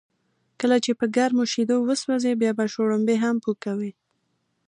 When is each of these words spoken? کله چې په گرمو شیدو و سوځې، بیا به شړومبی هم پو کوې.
کله 0.59 0.77
چې 0.85 0.91
په 0.99 1.05
گرمو 1.15 1.43
شیدو 1.53 1.75
و 1.83 1.89
سوځې، 2.01 2.33
بیا 2.41 2.51
به 2.57 2.65
شړومبی 2.73 3.15
هم 3.23 3.35
پو 3.43 3.51
کوې. 3.63 3.91